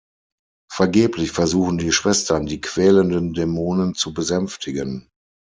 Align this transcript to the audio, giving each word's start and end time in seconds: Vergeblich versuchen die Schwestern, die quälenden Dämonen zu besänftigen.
Vergeblich 0.73 1.31
versuchen 1.31 1.77
die 1.77 1.91
Schwestern, 1.91 2.47
die 2.47 2.59
quälenden 2.59 3.33
Dämonen 3.35 3.93
zu 3.93 4.15
besänftigen. 4.15 5.11